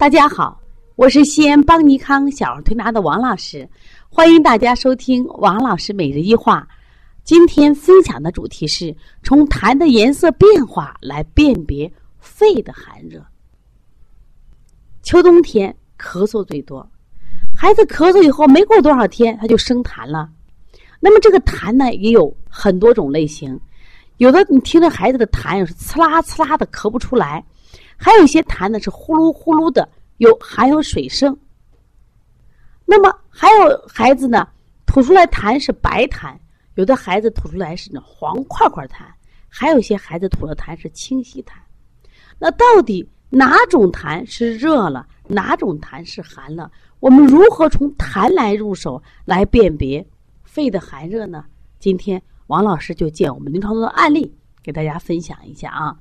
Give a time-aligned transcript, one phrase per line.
[0.00, 0.58] 大家好，
[0.96, 3.68] 我是西安邦尼康小儿推拿的王老师，
[4.08, 6.66] 欢迎大家收听王老师每日一话。
[7.22, 13.22] 今天分享的主题是从痰的颜色变化来辨别肺的寒热。
[15.02, 16.90] 秋冬天咳嗽最多，
[17.54, 20.30] 孩子咳嗽以后没过多少天他就生痰了。
[20.98, 23.60] 那么这个痰呢也有很多种类型，
[24.16, 27.44] 有的你听着孩子的痰是呲啦呲啦的咳不出来。
[28.02, 29.86] 还有一些痰呢是呼噜呼噜的，
[30.16, 31.36] 有含有水声。
[32.86, 34.48] 那么还有孩子呢
[34.86, 36.34] 吐出来痰是白痰，
[36.76, 39.04] 有的孩子吐出来是那黄块块痰，
[39.50, 41.52] 还有一些孩子吐的痰是清晰痰。
[42.38, 46.72] 那到底哪种痰是热了，哪种痰是寒了？
[47.00, 50.04] 我们如何从痰来入手来辨别
[50.42, 51.44] 肺的寒热呢？
[51.78, 55.96] 今天王老师就借我们临床中的案例给大家分享一下啊。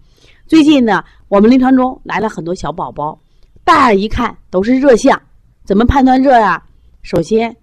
[0.48, 3.20] 最近呢，我们临床中来了很多小宝宝，
[3.64, 5.22] 大眼一看都是热象。
[5.64, 6.64] 怎么判断热呀？
[7.02, 7.56] 首先，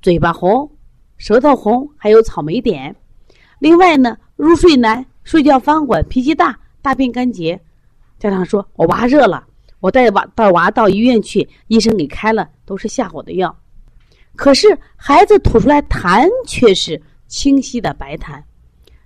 [0.00, 0.70] 嘴巴红、
[1.18, 2.94] 舌头红，还有草莓点。
[3.58, 7.60] 另外呢，入睡难、睡觉翻滚、脾气大、大便干结。
[8.18, 9.44] 家长说：“我娃热了，
[9.80, 13.54] 我带娃带娃到医院去，医生给开了都是下火的药。
[14.34, 18.42] 可是孩子吐出来痰却是清晰的白痰，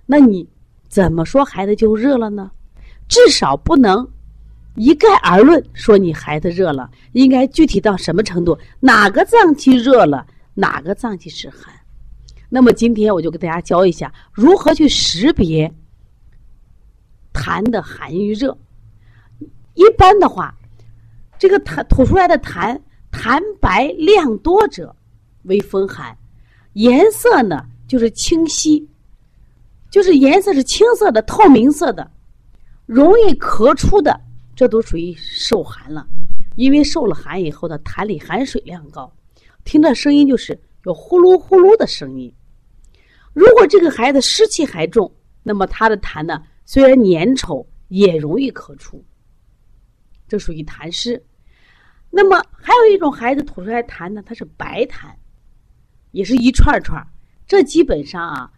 [0.05, 0.47] 那你
[0.87, 2.51] 怎么说孩子就热了呢？”
[3.07, 4.05] 至少不能
[4.75, 8.57] 一概而论说你孩子热了，应该具体到什么程度？
[8.81, 11.73] 哪个脏器热了，哪个脏器是寒？
[12.49, 15.73] 那么今天我就给大家教一下如何去识别
[17.33, 18.57] 痰的寒与热。
[19.73, 20.53] 一般的话，
[21.39, 22.79] 这个痰吐出来的痰，
[23.11, 24.93] 痰白量多者
[25.43, 26.17] 为风寒，
[26.73, 28.85] 颜色呢就是清晰，
[29.89, 32.09] 就是颜色是青色的、透明色的。
[32.85, 34.19] 容易咳出的，
[34.55, 36.07] 这都属于受寒了，
[36.55, 39.13] 因为受了寒以后的痰里含水量高，
[39.65, 42.33] 听着声音就是有呼噜呼噜的声音。
[43.33, 49.03] 如果这个孩子湿气还重，那么他的痰呢，虽然粘稠，也容易咳出，
[50.27, 51.21] 这属于痰湿。
[52.09, 55.13] 那么还有一种孩子吐出来痰呢，它是白痰，
[56.11, 57.05] 也是一串串，
[57.45, 58.49] 这基本上啊，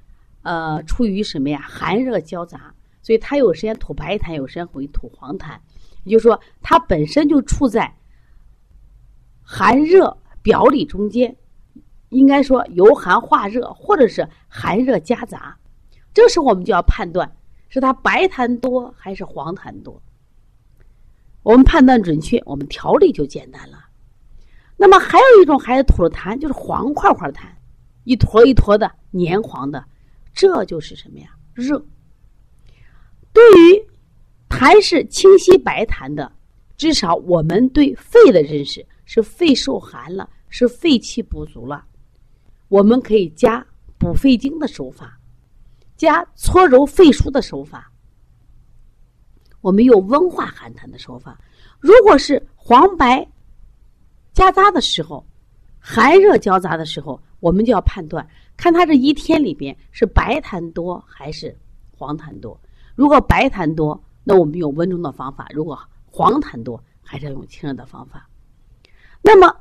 [0.49, 1.61] 呃，出于什么呀？
[1.61, 2.73] 寒热交杂。
[3.03, 5.59] 所以它有时间吐白痰，有时间会吐黄痰，
[6.05, 7.93] 也就是说，它本身就处在
[9.43, 11.35] 寒热表里中间，
[12.09, 15.55] 应该说由寒化热，或者是寒热夹杂。
[16.15, 17.31] 这时候我们就要判断
[17.67, 20.01] 是它白痰多还是黄痰多。
[21.43, 23.85] 我们判断准确，我们调理就简单了。
[24.77, 27.43] 那么还有一种孩子吐的痰就是黄块块痰，
[28.03, 29.85] 一坨一坨的黏黄的，
[30.33, 31.29] 这就是什么呀？
[31.53, 31.83] 热。
[33.33, 33.87] 对于
[34.49, 36.31] 痰是清晰白痰的，
[36.75, 41.85] 至少我们对肺的认识是肺受寒了，是肺气不足了。
[42.67, 43.65] 我们可以加
[43.97, 45.19] 补肺经的手法，
[45.97, 47.91] 加搓揉肺腧的手法。
[49.61, 51.39] 我们用温化寒痰的手法。
[51.79, 53.27] 如果是黄白
[54.33, 55.25] 夹杂的时候，
[55.79, 58.27] 寒热交杂的时候，我们就要判断，
[58.57, 61.57] 看他这一天里边是白痰多还是
[61.91, 62.59] 黄痰多。
[62.95, 68.27] 如果白痰多，那我们用温中的方法；如果黄痰多，还是要用清热的方法。
[69.21, 69.53] 那么，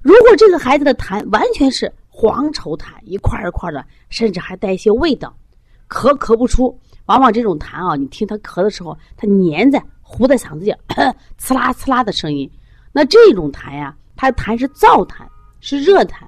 [0.00, 5.36] 如果这个孩子的痰完全是黄稠痰，一块一块的，甚至还带一些味道，
[5.88, 10.78] 咳咳不出，往往这种痰啊，你听他咳的时候，它粘在糊在嗓子眼，
[11.38, 12.50] 呲啦呲啦的声音，
[12.92, 15.26] 那这种痰呀，它痰是燥痰，
[15.60, 16.24] 是热痰，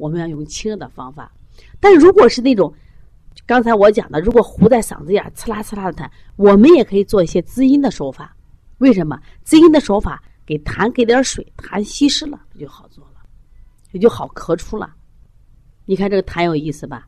[0.00, 1.30] 我们要用清热的方法。
[1.78, 2.72] 但如果是那种，
[3.46, 8.34] 刚才我讲的，如果糊在嗓子眼刺，啦刺啦的痰，我们也可以做一些滋阴的手法。
[8.78, 9.20] 为什么？
[9.44, 13.20] 滋阴的手法给痰给点水，痰稀释了，就好做了，
[13.92, 14.94] 也就好咳出了。
[15.84, 17.06] 你看这个痰有意思吧？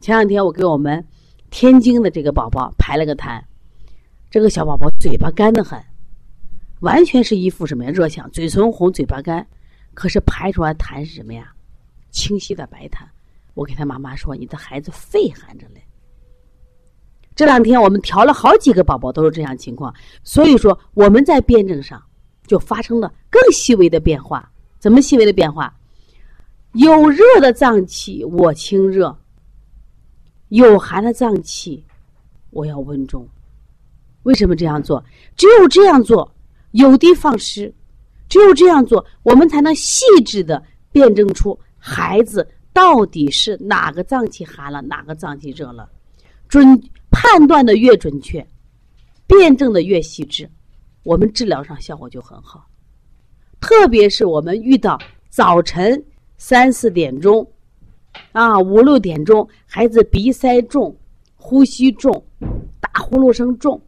[0.00, 1.04] 前两天我给我们
[1.50, 3.42] 天津的这个宝宝排了个痰，
[4.30, 5.82] 这个小宝宝嘴巴干得很，
[6.80, 7.90] 完全是一副什么呀？
[7.90, 9.44] 热象，嘴唇红，嘴巴干，
[9.94, 11.52] 可是排出来痰是什么呀？
[12.18, 13.06] 清晰的白痰。
[13.54, 15.80] 我给他妈妈说：“你的孩子肺寒着嘞。”
[17.36, 19.94] 这两天我们调了好几个宝宝都是这样情况，
[20.24, 22.02] 所以说我们在辩证上
[22.48, 24.50] 就发生了更细微的变化。
[24.80, 25.72] 怎么细微的变化？
[26.72, 29.16] 有热的脏器我清热，
[30.48, 31.84] 有寒的脏器
[32.50, 33.26] 我要温中。
[34.24, 35.04] 为什么这样做？
[35.36, 36.32] 只有这样做，
[36.72, 37.72] 有的放矢，
[38.28, 40.60] 只有这样做，我们才能细致的
[40.90, 42.46] 辩证出孩子。
[42.70, 45.90] 到底是哪个脏器寒了，哪个脏器热了？
[46.48, 46.80] 准
[47.10, 48.46] 判断的越准确，
[49.26, 50.48] 辩证的越细致，
[51.02, 52.64] 我们治疗上效果就很好。
[53.60, 54.96] 特别是我们遇到
[55.28, 56.00] 早晨
[56.36, 57.44] 三四点钟，
[58.30, 60.96] 啊五六点钟，孩子鼻塞重、
[61.34, 62.24] 呼吸重、
[62.78, 63.82] 打呼噜声重，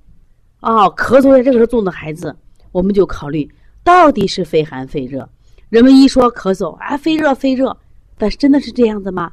[0.59, 2.35] 啊咳嗽在这个时候重的孩子，
[2.73, 3.49] 我们就考虑
[3.85, 5.29] 到底是肺寒肺热。
[5.71, 7.75] 人们一说咳嗽啊，肺热肺热，
[8.19, 9.33] 但是真的是这样子吗？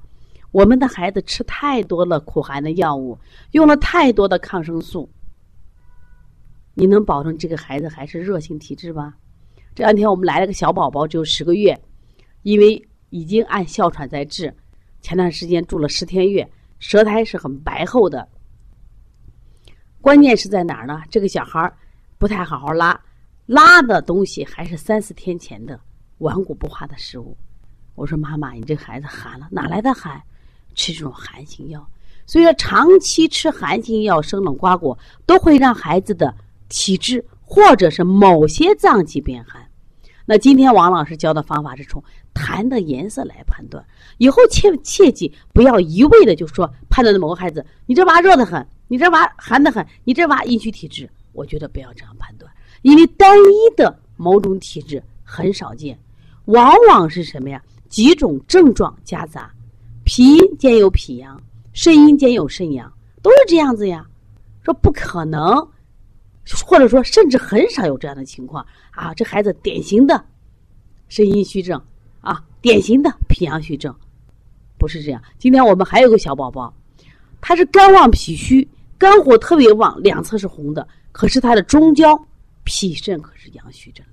[0.51, 3.17] 我们的孩子吃太多了苦寒的药物，
[3.53, 5.09] 用了太多的抗生素，
[6.75, 9.15] 你能保证这个孩子还是热性体质吗？
[9.73, 11.75] 这两天我们来了个小宝宝，只有十个月，
[12.43, 12.79] 因为
[13.09, 14.53] 已经按哮喘在治，
[15.01, 16.47] 前段时间住了十天月，
[16.77, 18.27] 舌苔是很白厚的。
[20.01, 21.01] 关键是在哪儿呢？
[21.09, 21.73] 这个小孩
[22.19, 22.99] 不太好好拉，
[23.47, 25.79] 拉的东西还是三四天前的。
[26.19, 27.35] 顽固不化的食物，
[27.95, 30.21] 我说妈妈，你这孩子寒了，哪来的寒？
[30.75, 31.87] 吃这种寒性药，
[32.27, 36.31] 所以说长期吃寒性药、生冷瓜果，都会让孩子的
[36.69, 39.67] 体质或者是某些脏器变寒。
[40.23, 42.03] 那今天王老师教的方法是从
[42.35, 43.83] 痰的颜色来判断，
[44.19, 52.51] 以后切切记不要一味的就说判断的某个孩子，你这娃热的很，你这娃寒的很，你这娃阴虚体质，我觉得不要这样判断，
[52.83, 55.97] 因为单一的某种体质很少见。
[56.47, 57.61] 往往是什么呀？
[57.87, 59.49] 几种症状夹杂，
[60.03, 61.41] 脾阴兼有脾阳，
[61.71, 62.91] 肾阴兼有肾阳，
[63.21, 64.05] 都是这样子呀。
[64.63, 65.55] 说不可能，
[66.65, 69.13] 或者说甚至很少有这样的情况啊！
[69.13, 70.21] 这孩子典型的
[71.07, 71.81] 肾阴虚症
[72.19, 73.95] 啊，典型的脾阳虚症，
[74.77, 75.21] 不是这样。
[75.37, 76.73] 今天我们还有个小宝宝，
[77.39, 78.67] 他是肝旺脾虚，
[78.97, 82.17] 肝火特别旺，两侧是红的，可是他的中焦
[82.65, 84.05] 脾肾可是阳虚症。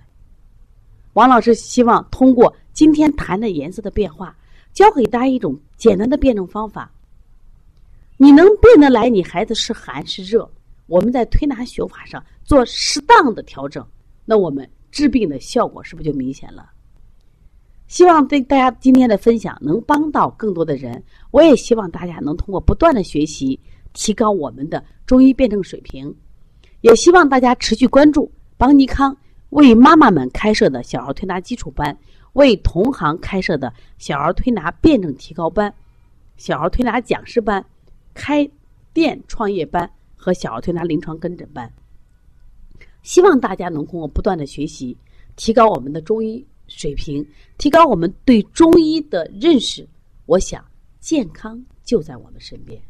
[1.15, 4.37] 王老师希望通过今天谈的颜色的变化，
[4.73, 6.93] 教给大家一种简单的辩证方法。
[8.17, 10.49] 你能辨得来你孩子是寒是热？
[10.87, 13.85] 我们在推拿学法上做适当的调整，
[14.25, 16.71] 那我们治病的效果是不是就明显了？
[17.87, 21.03] 希望对大家今天的分享能帮到更多的人。
[21.31, 23.59] 我也希望大家能通过不断的学习，
[23.93, 26.13] 提高我们的中医辩证水平。
[26.81, 29.17] 也希望大家持续关注邦尼康。
[29.55, 31.97] 为妈妈们开设的小儿推拿基础班，
[32.33, 35.73] 为同行开设的小儿推拿辩证提高班、
[36.37, 37.65] 小儿推拿讲师班、
[38.15, 38.49] 开
[38.93, 41.73] 店创业班和小儿推拿临床跟诊班。
[43.05, 44.97] 希望大家能通过不断的学习，
[45.37, 47.25] 提高我们的中医水平，
[47.57, 49.89] 提高我们对中医的认识。
[50.27, 50.65] 我想，
[50.99, 52.83] 健康就在我们身边。